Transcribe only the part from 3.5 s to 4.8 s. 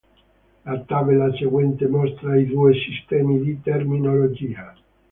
terminologia.